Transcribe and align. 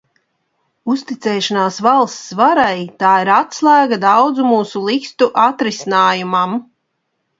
Uzticēšanās 0.93 1.75
valsts 1.87 2.31
varai– 2.39 2.79
tā 3.03 3.11
ir 3.25 3.31
atslēga 3.35 4.01
daudzu 4.07 4.49
mūsu 4.53 4.83
likstu 4.89 5.29
atrisinājumam. 5.47 6.61